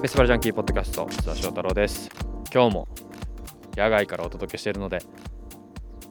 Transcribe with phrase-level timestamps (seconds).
[0.00, 2.08] フェスティバルジャンキーポッドキャスト津田翔太郎です。
[2.50, 2.88] 今日も
[3.76, 5.02] 野外からお届けしているので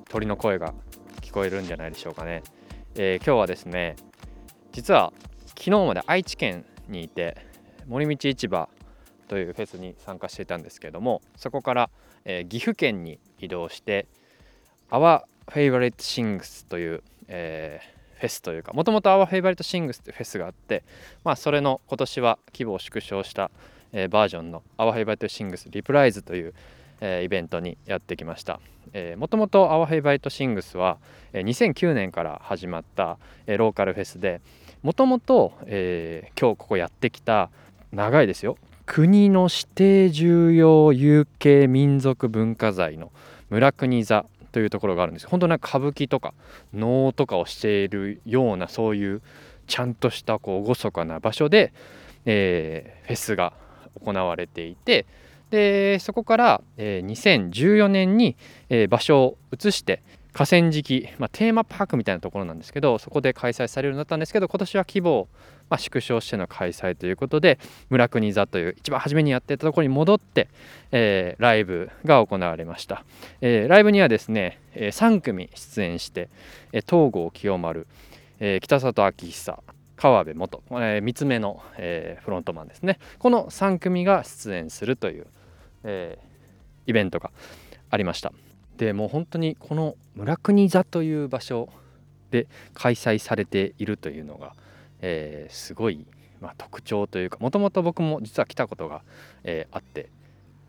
[0.09, 0.75] 鳥の声が
[1.21, 2.43] 聞こえるんじゃないでしょうかね、
[2.93, 3.95] えー、今日はですね
[4.73, 5.11] 実は
[5.47, 7.35] 昨日まで愛知県にいて
[7.87, 8.69] 森道市場
[9.27, 11.89] というフェスに参加していたんですけれどもそこから、
[12.25, 14.05] えー、岐阜県に移動して
[14.91, 20.83] Our Favorite Things という、えーフェスというかもともと Our Favorite Things ってフェスがあって、
[21.23, 23.49] まあ、それの今年は規模を縮小した、
[23.93, 26.53] えー、バージョンの Our Favorite Things Reprise という、
[27.01, 28.59] えー、イベントにやってきました。
[29.17, 30.97] もともと Our Favorite Things は、
[31.33, 34.41] えー、2009年から始まった、えー、ローカルフェスで
[34.81, 37.49] もともと今日ここやってきた
[37.91, 38.57] 長いですよ。
[38.85, 43.11] 国の指定重要有形民族文化財の
[43.49, 45.27] 村国座というところがあるんです。
[45.27, 46.33] 本当に歌舞伎とか
[46.73, 49.21] 能とかをしているようなそういう
[49.67, 51.71] ちゃんとしたこう厳かな場所で、
[52.25, 53.53] えー、フェスが
[54.03, 55.05] 行われていて
[55.49, 58.35] でそこから、えー、2014年に、
[58.69, 65.27] えー、場所を移して河川敷、まあ、テーマパークみたいなところなんですけどそこで開催されるようになったんですけど今年は規模を、
[65.69, 70.49] まあ、縮小しての開催ということで村国座という一番初めにやってたところに戻って、
[70.91, 73.03] えー、ライブが行われました、
[73.41, 76.29] えー、ライブにはですね、えー、3組出演して、
[76.71, 77.87] え東郷清丸、
[78.39, 79.63] えー、北里昭久
[79.99, 85.27] 川辺元、えー、3つ目の、えー、フロントマンですねこの3組が出演するという、
[85.83, 87.31] えー、イベントが
[87.89, 88.31] ありました
[88.77, 91.67] でもう本当にこの村国座という場所
[92.31, 94.53] で開催されているというのが、
[95.01, 96.05] えー、すごい、
[96.39, 99.01] まあ、特徴というかもともと僕も実は来たことが、
[99.43, 100.09] えー、あって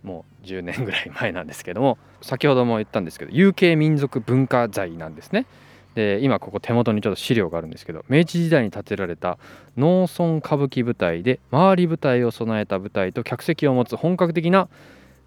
[0.02, 5.46] もう10年ぐらい前なんですけども先ほども言ったんですけど有形民族文化財なんですね。
[5.94, 9.38] で今ここ手元にちょっと資料があるんですけど明治時代に建てられた
[9.76, 14.68] 農村歌舞伎舞台で周り舞台を備えた舞台と客席を持つ本格的な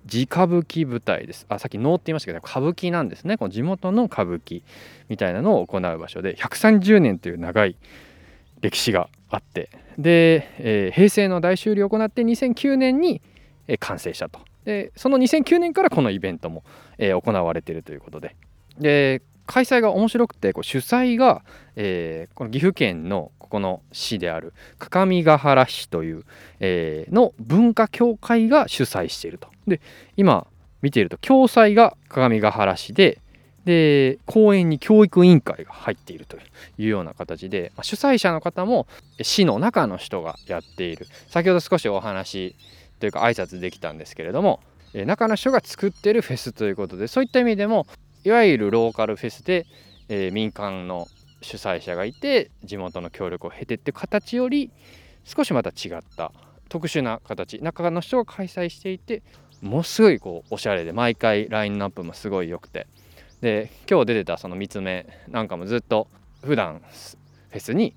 [0.06, 1.46] 地歌舞伎舞台です。
[1.50, 3.38] あさっき能って言いましたけど歌舞伎なんですね。
[3.38, 4.64] この地元の歌舞伎
[5.08, 7.78] みたいなのを行う場所で130年という長い
[8.62, 9.70] 歴史があって。
[9.98, 13.22] で、えー、平成の大修理を行って2009年に、
[13.80, 14.40] 完成したと。
[14.66, 16.64] でその2009年からこのイベントも、
[16.98, 18.36] えー、行われているということで。
[18.80, 19.22] で
[19.54, 21.44] 開催が面白くてこう主催が、
[21.76, 26.24] えー、この岐阜県のここの市である各務原市という、
[26.60, 29.48] えー、の文化協会が主催していると。
[29.68, 29.80] で
[30.18, 30.48] 今
[30.82, 33.20] 見ていると共催が各務原市で
[33.64, 36.36] で公園に教育委員会が入っていると
[36.80, 38.88] いうような形で、まあ、主催者の方も
[39.22, 42.56] 市の中の人がやっている先ほど少しお話
[43.00, 44.62] というか挨拶できたんですけれども
[44.94, 47.86] 中の人が作ってるフェスということでそういった意味でも
[48.24, 49.66] いわゆるローカルフェスで、
[50.10, 51.08] えー、民間の
[51.42, 54.72] 主催者がいて地元の協力を経てっていう形より
[55.24, 56.32] 少しまた違った
[56.70, 59.22] 特殊な形中の人が開催していて
[59.62, 62.88] ものすごいこうおしゃれで毎回ラインナップもすごい良くて
[63.42, 66.08] で今日出てたその3つ目なんかもずっと
[66.44, 66.82] 普段
[67.50, 67.94] フェスに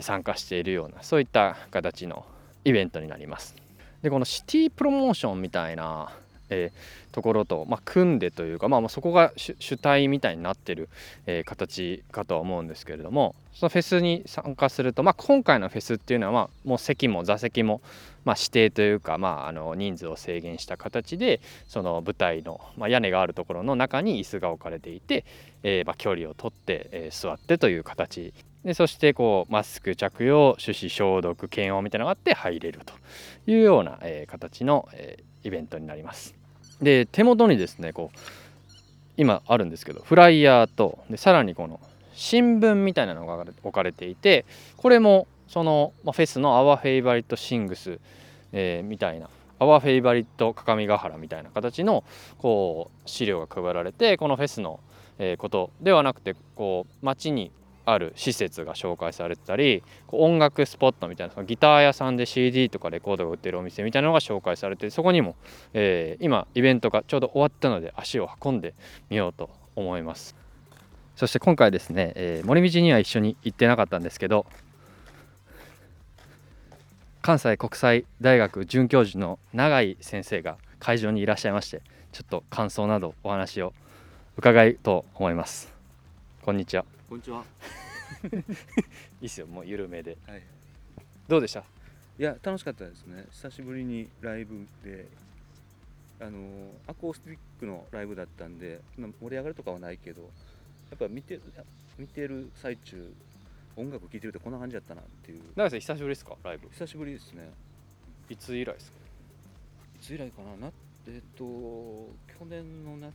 [0.00, 2.24] 参加しているようなそういった形の
[2.64, 3.56] イベントになります。
[4.02, 6.10] でこのシティプロモーションみたいな
[6.50, 10.88] えー、ところと、まあ、組んでというか、まあ、そこが主体みたいになってる、
[11.26, 17.80] えー、形かとは思うんですけれどもそのフェスに参加すると、まあ、今回のフェスっていうのは、まあ、もう席も座席も、
[18.24, 25.24] まあ、指定というか、まあ、あの人数を制限した形でその舞台の、まあ、屋根があるところの中に椅子が置かれていて、
[25.62, 28.32] えーまあ、距離をとって、えー、座ってという形
[28.64, 32.94] でそしてこうマスク着用手指消毒検温みたいなのがあって入れると
[33.50, 36.39] いうような、えー、形の、えー、イベントになります。
[36.80, 38.18] で手元にですねこう
[39.16, 41.80] 今あるんですけどフライヤーとでさらにこの
[42.14, 44.44] 新聞みたいなのが置かれていて
[44.76, 47.98] これもその、ま、フェスの「Our Favorite Sings、
[48.52, 49.28] えー」みたいな
[49.60, 50.24] 「OurFavorit
[50.54, 52.04] 各務原」みたいな形の
[52.38, 54.80] こう資料が配られてこのフェスの、
[55.18, 57.50] えー、ことではなくてこう街に
[57.92, 65.36] ある施設が紹介されてたり音楽スポットみたいなそのギター屋さんで CD とかレコードが売ってるお店みたいなのが紹介されてそこにも、
[65.72, 68.74] えー、今イベントがちょうど終わったので足を運んで
[69.08, 70.36] みようと思います。
[71.16, 74.46] そして今回ですね、えー、森道には一緒に行ってなかったんですけど
[77.20, 81.82] 関西国際大学准教授の永井先生が会場にいらっしゃいまして
[82.12, 83.74] ちょっと感想などお話を
[84.36, 85.72] 伺いと思います。
[86.42, 86.89] こんにちは。
[87.10, 87.44] こんにちは。
[89.20, 90.42] いいっすよもう緩めで、はい、
[91.26, 91.58] どうでした？
[91.60, 93.24] いや楽しかったですね。
[93.32, 95.08] 久しぶりにライブで
[96.20, 100.28] あのアコースティックのライブだったんで、まあ、盛り上がるとかはないけどや
[100.94, 101.40] っぱ見て
[101.98, 103.12] 見てる最中
[103.74, 105.42] 音楽聴いてるってこんな感じだったなっていう。
[105.56, 106.36] 永井さん久しぶりですか？
[106.44, 106.68] ライブ。
[106.68, 107.50] 久しぶりですね。
[108.28, 108.98] いつ以来ですか？
[110.00, 110.56] つ以来かな？
[110.68, 110.72] な
[111.08, 111.42] えっ、と
[112.38, 113.10] 去年の夏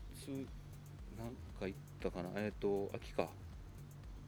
[1.17, 2.29] なんか行ったかな？
[2.41, 3.29] えっ、と秋か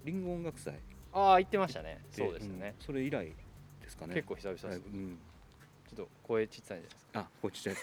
[0.04, 0.76] リンゴ音楽祭。
[1.14, 2.00] ああ言ってましたね。
[2.12, 2.86] そうですね、うん。
[2.86, 3.26] それ以来
[3.82, 4.16] ですかね。
[4.16, 5.18] 結構久々です、はいうん。
[5.90, 7.20] ちょっと声ちっちゃいんじゃないですか？
[7.20, 7.82] あこっちちっちゃいで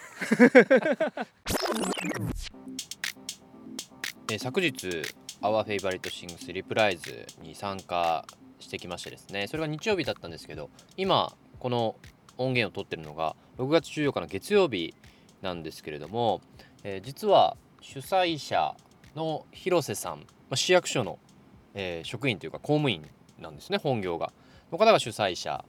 [2.36, 2.52] す。
[4.30, 4.86] えー昨日
[5.42, 8.24] 「Our Favorite Things リプライズ」に参加
[8.58, 9.46] してきましてですね。
[9.48, 11.96] それが日曜日だったんですけど今この
[12.38, 14.94] 音源を取ってるのが6月14日の月曜日
[15.42, 16.40] なんですけれども、
[16.82, 18.74] えー実は主催者
[19.14, 21.18] の広瀬さん、まあ、市役所の、
[21.74, 23.06] えー職員というか公務員
[23.38, 24.32] なんですね本業が。
[24.72, 25.64] の方が主催者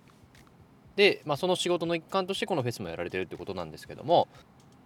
[0.96, 4.28] で、まあ、その仕事の一環としてこのフェスもやられてるってことなんですけども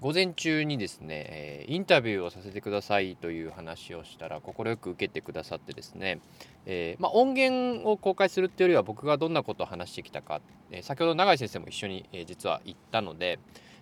[0.02, 6.22] 午前中にですね、えインタビューをさせてくださいという話をしたら快く受けてくださってですね、
[6.66, 10.40] えーまあ、音源を公開するっていうよりは僕がどんなことを話してきたか、
[10.72, 13.40] え先ほど永井先生も一緒に、え実は行ったので、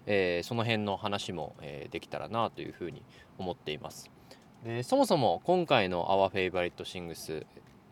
[0.07, 3.03] えーその辺の話も、えできたらなというふうに
[3.37, 4.09] 思っています。
[4.63, 7.45] でそもそも今回の「Our Favorite Things、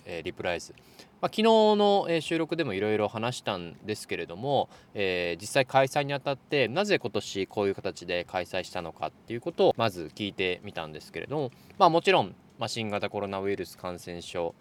[0.06, 0.74] えーリプライズ」
[1.22, 14.54] まあ、昨日の、え収録でもいろいろ話したんですけれども、えー実際開催にあたってなぜ今年こういう形で開催したのかっていうことをまず聞いてみたんですけれども、まあ、もちろん、まあ、新型コロナウイルス感染症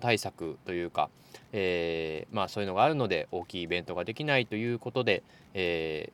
[0.00, 1.10] 対策というか、
[1.52, 5.22] えーまあ、そういうのがあるので大きいイベントができないということで、
[5.54, 6.12] え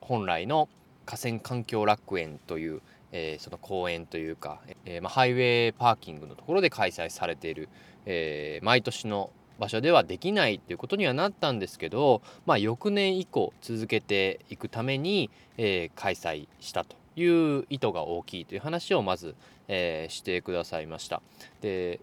[0.00, 0.68] 本来の
[1.04, 7.68] 河川環境楽園という、えーその公園というか、えーまあ、ハイウェイパーキングのところで開催されている、
[8.06, 17.24] えー毎年の場所ではできないっていうことにはなったんですけど、まあ、翌年以降続けていくために、え開催したとい
[17.58, 19.36] う意図が大きいという話をまず、
[19.68, 21.22] えーしてくださいました。
[21.60, 22.00] で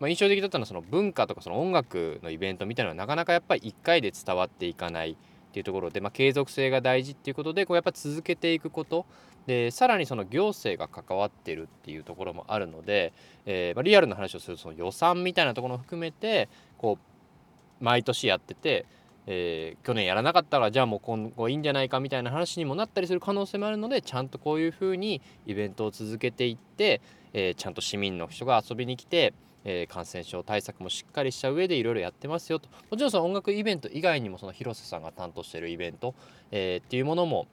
[0.00, 5.16] まあ、印象的だったのはその文化とかその音楽のイベントみたいなのはなかなかやっぱり1回で伝わっていかないっ
[5.54, 9.06] ていうところで、まあ、継続性が大事っていうことでこうやっぱ続けていくこと
[9.46, 13.12] でさらにその行政が関わってるっていうところもあるので、
[13.46, 16.48] えーまあ、リアルな話をするとその予算みたいなところも含めて
[16.78, 18.86] こう毎年やってて、
[19.26, 27.00] えー去年やらなかったらじゃあもう今後いいんじゃないかみたいな話にもなったりする可能性もあるのでちゃんとこういうふうにイベントを続けていって、
[27.32, 32.68] えーちゃんと市民の人が遊びに来て、え感染症対策もしっかりした上でいろいろやってますよと。
[32.90, 36.14] もちろんその音楽イベント以外にもその広瀬さんが担当しているイベント、
[36.50, 37.46] えーっていうものも、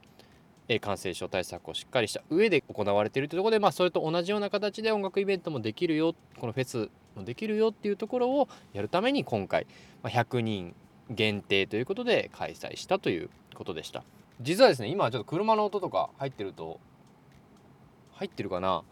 [0.68, 9.66] え感染症対策をしっかりした上で行われているというところで、まあ、それと同じような形で音楽イベントもできるよこのフェスもできるよっていうところをやるために今回、
[10.02, 10.74] ま、100人
[11.10, 14.04] 限定ということで開催したということでした。
[14.40, 16.80] 実はですね今ちょっと車の音とか入ってると
[18.12, 18.82] 入ってるかな？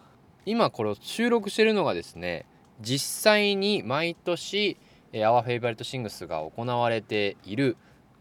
[0.47, 2.47] 今これを収録してるのがですね
[2.81, 4.77] 実際に毎年
[5.13, 7.77] 「Our Favorite Things」が行われている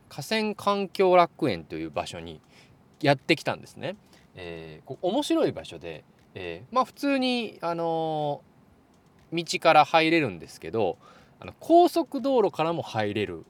[0.09, 2.41] 河川環境楽園という場所に
[3.01, 3.95] やってきたんですね。
[4.35, 6.03] えーこう面白い場所で、
[6.35, 8.49] えーまあ普通に、あのー
[9.31, 10.97] 道から入れるんですけど
[11.39, 13.45] あの高速道路からも入れる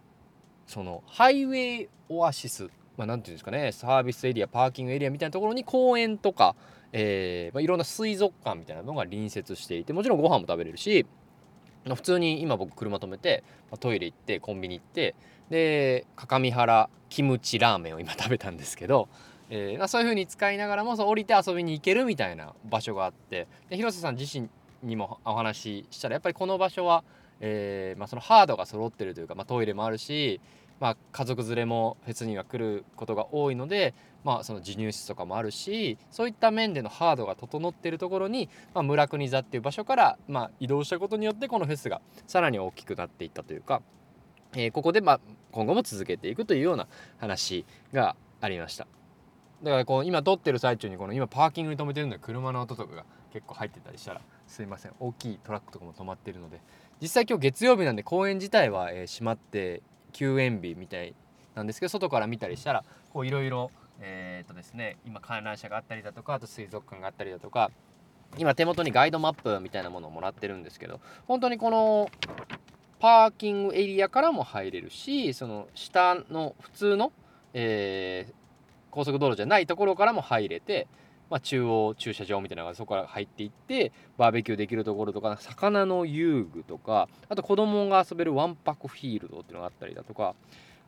[0.68, 6.56] そのハイウェイオアシス、まあ、なんていうんですかねサービスエリアパーキングエリアみたいなところに公園とか、
[6.92, 11.06] えーまあ、いろんな水族館みたいなのが隣接していてもちろんご飯も食べれるし
[11.86, 13.46] 普通に今僕車止めて、
[13.80, 15.16] トイレ行ってコンビニ行って
[15.50, 19.08] で各務原キムチラーメンを今食べたんですけど、
[19.50, 24.50] えーそういう風に使いながらもそう降りて遊びに行けるみたいな場所があってで広瀬さん自身
[24.84, 27.04] にもお話ししたらやっぱりこの場所は、
[27.40, 30.40] えーまあ、そのハードが揃ってるというか、まあ、トイレもあるし、
[30.80, 43.82] まあ、家族連れもフェスには来ることが多いので、まあ、その授乳室とかもあるしそういった面でのハードが整ってるところに、ま、村国座っていう場所から、ま、移動したことによってこのフェスがさらに大きくなっていったというか、
[44.54, 45.20] えーここで、ま、
[45.52, 46.88] 今後も続けていくというような
[47.18, 48.99] 話がありました。
[49.64, 54.94] だからこう今撮ってる最中にこの今パーキングに止めてるので車の音とかが結構入ってたりしたらすいません。
[55.00, 56.62] 大きいトラックとかも止まってるので。
[57.02, 61.16] 実際今日月曜日なんで公園自体は、えー閉まって休園日みたい
[61.56, 67.72] なんですけど外から見たりしたらこういろいろえーっとですね今観覧車があったりだとかあと水族館があったりだとか
[68.38, 72.10] 今手元にガイドマップみたいなものをもらってるんですけど本当にこの
[73.00, 77.12] パーキングエリアからも入れるしその下の普通の、
[77.54, 78.39] えー
[78.92, 80.88] 高速道路じゃないところからも入れて、
[81.30, 90.34] まあ、中央駐車場みたいなのがそこから入っていってバーベキューできるところとか魚の遊具とかあと子供が遊べるワンパクフィールドっていうのがあったりだとか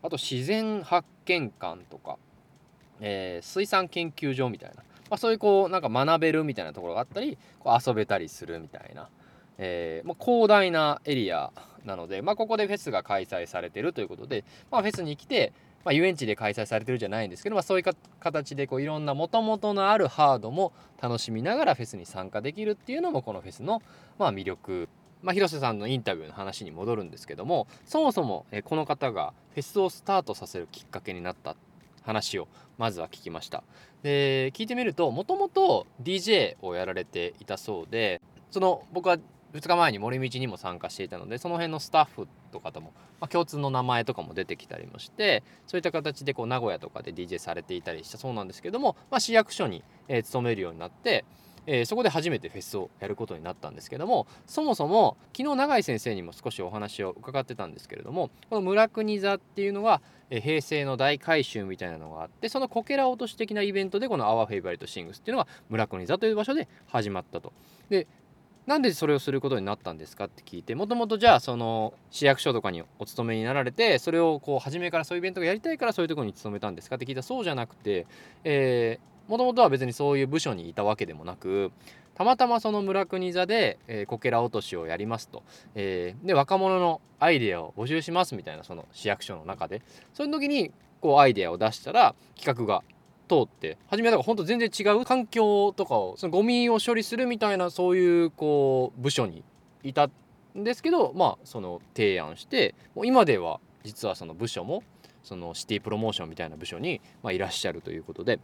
[0.02, 2.18] あと自然発見館とか、
[3.00, 4.78] えー水産研究所みたいな、
[5.10, 9.10] まあ、そういうこうなんか学べるみたいなところがあったりこう遊べたりするみたいな、
[9.60, 11.52] えーまあ、広大なエリア
[11.86, 23.82] なので、まあ、ここでフェスが開催されてるということで、まあ、フェスに来て、まあ、遊園地で開催されてるじゃないんですけど、まあ、そういうか形でこういろんなもともとのあるハードも楽しみながらフェスに参加できるっていうのもこのフェスの
[24.18, 24.90] まあ魅力。
[25.24, 31.56] まあ、広瀬さんのインタビューの話に戻るんですけどもそもそもこの方がフェスをスタートさせるきっかけになった
[32.02, 32.48] 話を
[32.80, 33.64] まずは聞きました。
[34.02, 38.20] で聞いてみるともともと DJ をやられていたそうで
[38.50, 39.18] その僕は
[39.54, 51.26] 2日前に森道にも参加していたのでその辺のスタッフとかとも、まあ、共通の名前とかも出てきたりもしてそういった形でこう名古屋とかで DJ されていたりしたそうなんですけども、まあ、市役所に、えー、勤めるようになって、
[51.68, 67.54] えー、そこで初めてフェスをやることになったんですけどもそもそも昨日永井先生にも少しお話を伺ってたんですけれどもこの村国座っていうのは、えー、平成の大改修みたいなのがあってそのこけら落とし的なイベントでこの「アワーフェイバリットシングス」っていうのが村国座という場所で始まったと。
[67.90, 68.08] で
[68.68, 81.72] なんでそれをすることになったんですかって聞いてもともとじゃあその市役所とかにお勤めになられてそれをこう初めからそういうイベントがやりたいからそういうところに勤めたんですかって聞いたらそうじゃなくてもともとは別にそういう部署にいたわけでもなく
[82.14, 89.82] たまたまその村国座で、え、こけら落としをやりますと、えー、で若者のアイデアを募集しますみたいなその市役所の中で。
[90.14, 92.84] その時にこうアイデアを出したら企画が
[93.32, 99.46] 通って初めはだから本当全然違う環境とかをそのゴミを処理するみたいなそういうこう部署に
[99.84, 100.10] いた
[100.58, 104.84] んですけどまあその提案してもう今では実はその部署も
[105.24, 108.40] そのシティプロモーションみたいな部署に、まあ、いらっしゃるということで。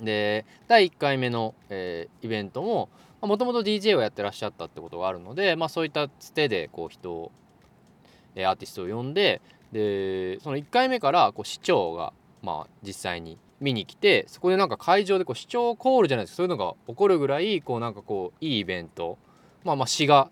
[0.00, 2.88] で第1回目の、えー、イベントも
[3.20, 7.30] もともと DJ をやってらっしゃったってことがあるので、まあ、そういったつてでこう人を、
[8.34, 9.40] えー、アーティストを呼んで
[9.70, 19.18] でその1回目からこう市長が、まあ、実際に見に来てそこでなんか会場でこう視聴コールじゃないですかそういうのが起こるぐらいこうなんかこういいイベント。
[19.64, 20.28] まあまあ市が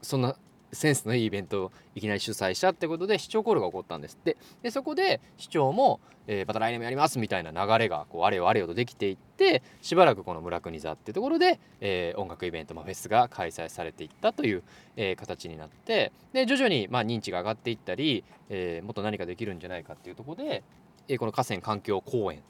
[0.00, 0.34] そんな
[0.72, 4.16] センスのいいイベントをいきなり主催したってことで視聴コールが起こったんです。
[4.18, 14.62] ってでそこで市長も、えー、また来年もやりますみたいな流れがこうあれよあれよとできていってしばらくこの村国座ってところで、えー、音楽イベント、まあ、フェスが開催されていったという、
[14.96, 20.62] えー、形になってで徐々にまあ認知が上がっていったり、えー、もっと何かできるんじゃないかっていうところで、
[21.08, 22.42] え、この河川環境公園。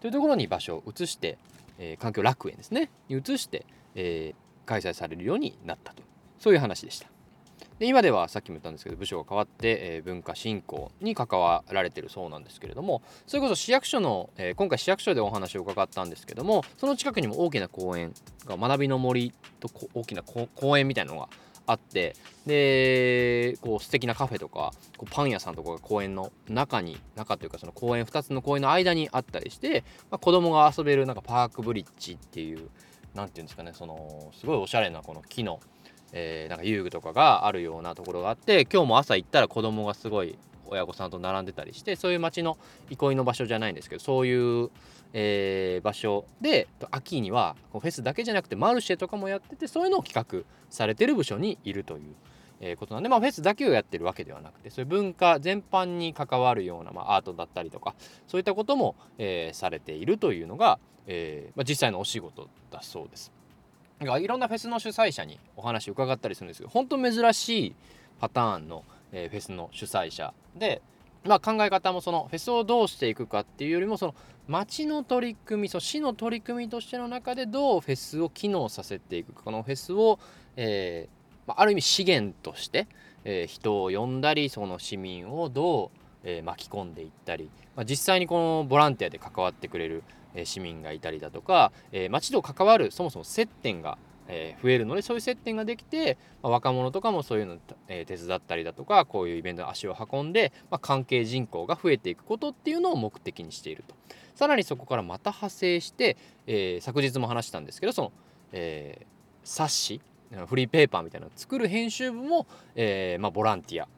[0.00, 1.38] というところに場所を移して、
[1.78, 2.90] え、環境楽園ですね。
[3.08, 4.34] に移して、え、
[4.66, 6.02] 開催されるようになったと。
[6.38, 7.12] そういう話でした。
[7.78, 18.14] で今ではさっきも言ったんですけど部署が変わって、え、文化振興に関わられてるそうなんですけれどもそれこそ市役所の、え、今回市役所でお話を伺ったんですけどもその近くにも大きな公園
[18.46, 21.28] が学びの森と大きな公園みたいなのが
[21.66, 22.16] あって
[22.46, 32.68] でこう素敵なカフェとかこうパン屋さんとかが公園の中に中というかその公園2つの公園の間にあったりして、まあ、子供が遊べるなんかパークブリッジっていう
[33.14, 35.60] 何て言うんですかねそのすごいおしゃれなこの木の、
[36.12, 42.56] えー、なんか遊具とかがあるようなところがあって今日も朝行ったら子供がすごい親御さんと並んでたりしてそういう街の
[42.90, 44.70] 憩いの場所じゃないんですけどそういう
[45.12, 52.14] えー、場所で秋にはフェスだけじゃなくてマルシェとかもやっててそういうのを企画されてる部署にいるという。
[52.64, 57.96] えー、ことなんで、まあ、フェスだけをやってるわけではなくてそういう文化全般に関わるような、まあ、アートだったりとか
[58.28, 60.78] そういったことも、えー、されているというのが、
[61.08, 63.32] えーまあ、実際のお仕事だそうです。
[63.98, 67.74] だかいろんなフェスの主催者にお話を伺ったりするんですけど本当珍しい
[68.20, 70.82] パターンの、えー、フェスの主催者で
[71.24, 74.14] まあ、考え方もそのフェスをどうしていくかっていうよりもその
[74.48, 79.42] 町の取り組みそ市の取り組みとしての中でどうフェスを機能させていくか。
[79.44, 80.18] このフェスを、
[80.56, 82.88] えー、ある意味資源として、
[83.24, 90.02] えー、人を呼んだりその市民をどう、えー、巻き込んでいったり、まあ、実際にこのボランティアで関わってくれる、
[90.34, 93.98] え市民がいたりだとか、え町と関わるそもそも接点が
[94.34, 97.58] えー、増えるのでそういう接点ができて、まあ、若者とかもそういうの、
[97.88, 103.94] えー、手伝ったりだとかこういうイベントに足を運んで、まあ、関係人口が増えていくことっていうのを目的にしていると。
[104.34, 108.12] さらにそこからまた派生して、えー、昨日も話したんですけどその、
[108.52, 109.06] え、
[109.44, 110.00] 冊子
[110.46, 113.88] フリーペーパーみたいなのを作る編集部も、えまあ、ボランティア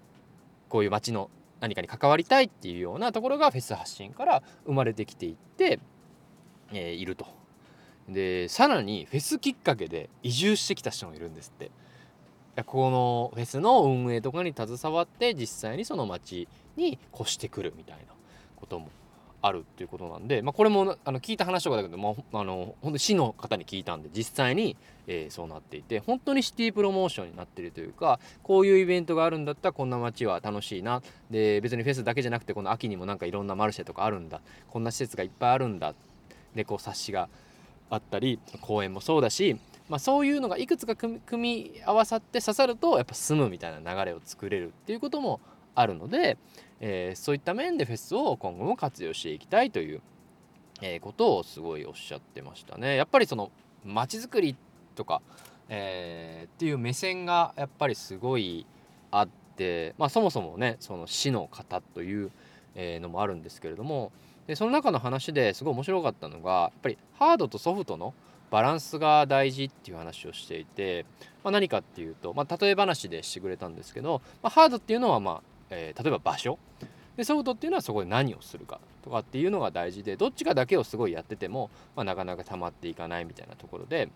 [0.69, 5.79] こういう街の何かに関わりたいっていうようなところがフェス発信から生まれてきていって、
[6.73, 7.44] え、いると。
[8.09, 11.71] でさらにフェスきっかけで移住してきた人もいるんですって。
[12.63, 16.47] このフェスの運営とかに携わって実際にその町
[16.77, 18.15] に越してくるみたいな
[18.55, 18.91] ことも
[19.43, 31.03] あるっていうことなんで、まあ、これもあの聞いた話とかだけど、まあ、あの本当市の方に聞いたんで実際に、えー、そうなっていて本当にシティプロモーションになってるというかこういうイベントがあるんだったらこんな街は楽しいな。
[31.31, 34.41] で別にフェスだけじゃなくてこの秋にもなんかいろんなマルシェとかあるんだ。
[34.71, 35.95] こんな施設がいっぱいあるんだ。
[36.55, 37.29] でこう冊子が
[37.95, 39.57] あったり公園もそうだし、
[39.89, 45.41] まあ、そういうのがいくつか組み合わさって刺さるとやっぱ住むみたいな流れを作れるっていうことも
[45.75, 46.39] あるので、
[46.81, 50.01] えー、そういった面でフェスを今後も活用していきたいという、
[50.81, 52.97] え、ことをすごいおっしゃってましたね。
[52.97, 53.51] やっぱりその
[53.85, 54.57] 街づくり
[54.95, 55.21] とか、
[55.69, 58.67] えー、っていう目線がやっぱりすごい
[59.11, 62.31] あって、まあ、そもそもねその市の方という
[62.77, 64.13] のもあるんですけれども
[64.47, 68.15] でその中の話ですごい面白かったのがやっぱりハードとソフトの
[68.51, 71.07] バランスが大事っていう話をしていて、
[71.43, 76.59] まあ、何かっていうと、まあ、例え話でしてくれたんですけど、まあ、ハードっていうのは、まあえー、例えば場所。
[77.17, 84.09] でソフトっていうのはそこで何をするかとかっていうのが大事でどっちかだけをすごいやってても、まあ、なかなか溜まっていかないみたいなところで、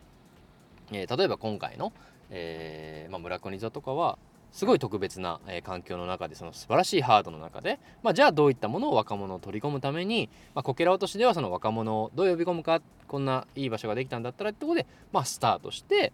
[0.90, 1.92] えー、例えば今回の、
[2.30, 4.18] えーまあ、村国座とかは
[4.52, 16.12] すごい特別な、え、環境の中でその素晴らしいハードの中で、まあ、じゃあどういったものを若者を取り込むために、ま、こけら落としではその若者をどう呼び込むかこんないい場所ができたんだったらってことで、まあ、スタートして、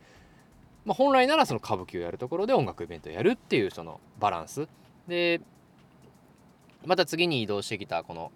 [0.85, 4.69] まあ、本来ならその歌舞伎をやるところで音楽イベントをやるっていうそのバランス。
[5.09, 5.41] で
[6.85, 8.31] また次に移動してきたこの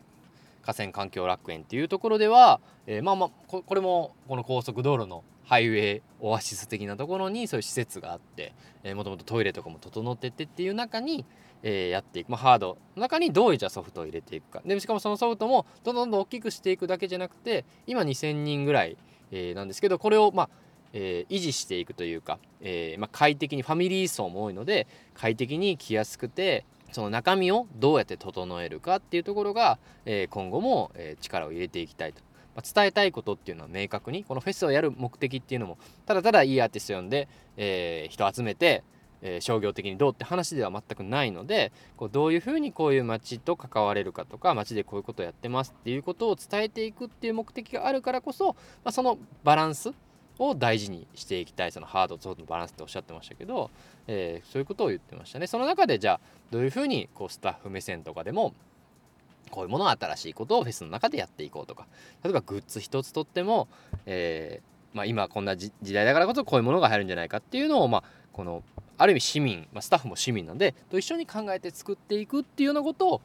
[0.68, 8.52] 河川環境楽園っていうところでは、えー、まあまあこれもこの高速道路のハイウェイオアシス的なところにそういう施設があって
[8.94, 11.24] もともとトイレとかも整っててっていう中に、
[11.62, 14.60] えー、やっていく、まあ、ハードの中にどういうじゃソフトを入れていくか。
[14.66, 18.98] でしかもそのソフトもどんどんどん大きくしていくだけじゃなくて今2000人ぐらい、
[19.30, 20.48] えー、なんですけどこれをまあ
[20.94, 32.22] えー、維持していくというか、えーまあ、快適にファミリー層も多いので快適に来やすくてその中身をどうやって整えるかっていうところが、えー、今後も、えー、力を入れていきたいと。
[32.54, 38.82] ま伝えたいことっていうのは明確にこのフェスをやる目的っていうのもただただいいアーティスト呼んで、えー、人集めて、
[39.22, 48.54] え、商業的にどうって話では全くないのでこうどういうふうにこういう街と関われるかとか街でこういうことをやってますっていうことを伝えていくっていう目的があるからこそ、ま
[48.86, 49.92] あ、そのバランス
[50.38, 53.70] を大事にしていきたいそのハードとソフトのバランスっておっしゃってましたけど、
[54.06, 55.46] えー、そういうことを言ってましたね。
[55.46, 58.54] その中でじゃあどういうふうにこうスタッフ目線とかでも
[59.50, 61.86] こういうものを新しいことをフェスの中でやっていこうとか
[62.22, 63.68] 例えばグッズ一つとっても、
[64.06, 68.62] えー、まあ、今こんな時代だからこそこういうものが入るんじゃないかっていうのを、まあ、この
[68.96, 73.20] ある意味市民、まあ、スタッフも市民なんでと一緒に考えて作っていくっていうようなことを、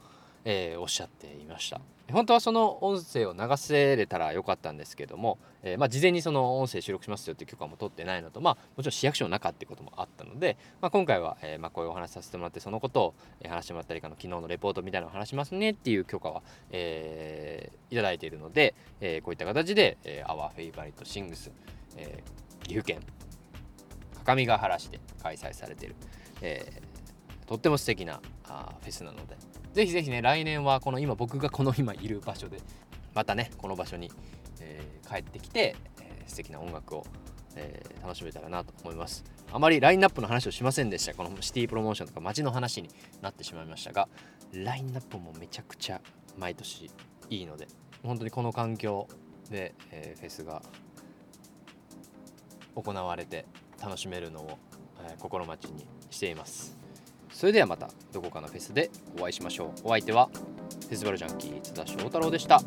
[0.45, 1.81] えー、おっしゃっていました。
[2.11, 21.51] 本当はその音声を流せれたらよかったんですけども、えー、まあ、事前にその音声収録しますよっていう許可も取ってないのと、まあ、もちろん市役所の中っていうこともあったので、まあ、今回は、えー、まこういうお話させてもらってそのことを、え話してもらったりかの昨日のレポートみたいなのを話しますねっていう許可は、えー、いただいているので、えこういった形で「えー、Our Favorite Sings、
[21.97, 22.21] え
[22.63, 22.99] 岐阜県
[24.25, 25.95] 各務原市で開催されている、
[26.41, 26.81] え
[27.47, 29.35] とっても素敵なあフェスなので
[29.73, 32.59] ぜひぜひね来年はこの今僕がこの今いる場所で
[33.13, 34.11] またねこの場所に、
[34.61, 37.05] えー、帰ってきて、えー、素敵な音楽を、
[37.55, 39.23] えー、楽しめたらなと思います。
[39.51, 41.13] あまりラインナップの話をしませんでした。
[41.13, 42.89] このシティプロモーションとか街の話に
[43.21, 44.07] なってしまいましたが
[44.51, 46.01] ラインナップもめちゃくちゃ
[46.37, 46.89] 毎年
[47.29, 47.67] いいので
[48.03, 49.07] 本当にこの環境
[49.49, 50.61] で、えー、フェスが
[52.75, 53.45] 行われて
[53.81, 54.57] 楽しめるのを、
[55.07, 56.82] えー、心待ちにしています。
[57.33, 59.81] それではまたどこかのフェスでお会いしましょう。
[59.83, 62.61] お相手はフェスティバルジャンキー津田翔太郎でした。